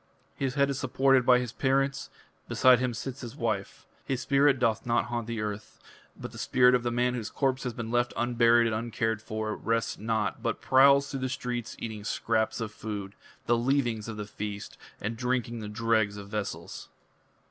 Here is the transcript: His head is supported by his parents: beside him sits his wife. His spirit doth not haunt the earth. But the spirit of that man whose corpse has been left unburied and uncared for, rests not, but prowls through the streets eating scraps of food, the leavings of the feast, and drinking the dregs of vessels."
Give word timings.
His 0.35 0.55
head 0.55 0.71
is 0.71 0.79
supported 0.79 1.27
by 1.27 1.37
his 1.37 1.51
parents: 1.51 2.09
beside 2.47 2.79
him 2.79 2.91
sits 2.91 3.21
his 3.21 3.35
wife. 3.35 3.85
His 4.03 4.19
spirit 4.19 4.57
doth 4.57 4.83
not 4.83 5.05
haunt 5.13 5.27
the 5.27 5.39
earth. 5.41 5.79
But 6.19 6.31
the 6.31 6.39
spirit 6.39 6.73
of 6.73 6.81
that 6.81 6.89
man 6.89 7.13
whose 7.13 7.29
corpse 7.29 7.65
has 7.65 7.73
been 7.75 7.91
left 7.91 8.11
unburied 8.17 8.65
and 8.65 8.75
uncared 8.75 9.21
for, 9.21 9.55
rests 9.55 9.99
not, 9.99 10.41
but 10.41 10.59
prowls 10.59 11.11
through 11.11 11.19
the 11.19 11.29
streets 11.29 11.75
eating 11.77 12.03
scraps 12.03 12.59
of 12.59 12.71
food, 12.71 13.13
the 13.45 13.55
leavings 13.55 14.07
of 14.07 14.17
the 14.17 14.25
feast, 14.25 14.75
and 14.99 15.15
drinking 15.15 15.59
the 15.59 15.69
dregs 15.69 16.17
of 16.17 16.29
vessels." 16.29 16.89